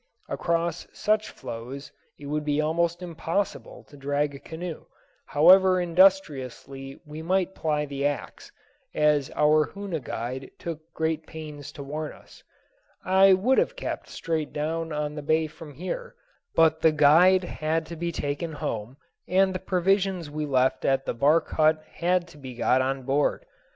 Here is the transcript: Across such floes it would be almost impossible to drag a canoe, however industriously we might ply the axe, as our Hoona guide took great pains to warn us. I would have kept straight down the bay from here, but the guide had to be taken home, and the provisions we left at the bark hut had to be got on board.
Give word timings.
Across 0.27 0.87
such 0.93 1.29
floes 1.29 1.91
it 2.17 2.25
would 2.25 2.43
be 2.43 2.59
almost 2.59 3.03
impossible 3.03 3.83
to 3.83 3.95
drag 3.95 4.33
a 4.33 4.39
canoe, 4.39 4.85
however 5.27 5.79
industriously 5.79 6.99
we 7.05 7.21
might 7.21 7.53
ply 7.53 7.85
the 7.85 8.03
axe, 8.07 8.51
as 8.95 9.29
our 9.35 9.67
Hoona 9.67 9.99
guide 9.99 10.49
took 10.57 10.91
great 10.95 11.27
pains 11.27 11.71
to 11.73 11.83
warn 11.83 12.13
us. 12.13 12.41
I 13.05 13.33
would 13.33 13.59
have 13.59 13.75
kept 13.75 14.09
straight 14.09 14.51
down 14.51 14.89
the 15.13 15.21
bay 15.21 15.45
from 15.45 15.75
here, 15.75 16.15
but 16.55 16.81
the 16.81 16.91
guide 16.91 17.43
had 17.43 17.85
to 17.85 17.95
be 17.95 18.11
taken 18.11 18.53
home, 18.53 18.97
and 19.27 19.53
the 19.53 19.59
provisions 19.59 20.31
we 20.31 20.47
left 20.47 20.83
at 20.83 21.05
the 21.05 21.13
bark 21.13 21.47
hut 21.51 21.83
had 21.93 22.27
to 22.29 22.39
be 22.39 22.55
got 22.55 22.81
on 22.81 23.03
board. 23.03 23.45